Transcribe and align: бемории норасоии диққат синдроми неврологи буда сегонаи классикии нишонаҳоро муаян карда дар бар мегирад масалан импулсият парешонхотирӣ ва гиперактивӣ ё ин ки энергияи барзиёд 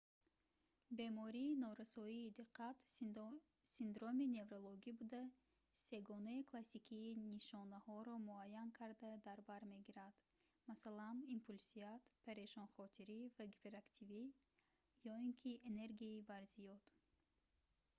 бемории 0.99 1.51
норасоии 1.63 2.33
диққат 2.39 2.77
синдроми 3.77 4.25
неврологи 4.35 4.91
буда 4.99 5.23
сегонаи 5.87 6.41
классикии 6.51 7.11
нишонаҳоро 7.31 8.15
муаян 8.29 8.69
карда 8.79 9.09
дар 9.27 9.39
бар 9.49 9.61
мегирад 9.73 10.13
масалан 10.69 11.17
импулсият 11.35 12.01
парешонхотирӣ 12.25 13.19
ва 13.35 13.43
гиперактивӣ 13.53 14.23
ё 15.11 15.13
ин 15.25 15.29
ки 15.41 15.51
энергияи 15.69 16.21
барзиёд 16.31 16.83